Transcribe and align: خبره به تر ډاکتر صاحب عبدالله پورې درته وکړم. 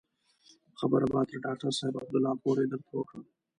خبره 0.79 1.05
به 1.11 1.19
تر 1.29 1.37
ډاکتر 1.45 1.71
صاحب 1.77 1.95
عبدالله 2.01 2.33
پورې 2.43 2.63
درته 2.71 2.91
وکړم. 2.95 3.23